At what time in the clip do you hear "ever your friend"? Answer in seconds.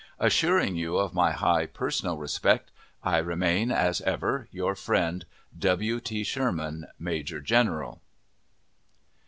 4.01-5.23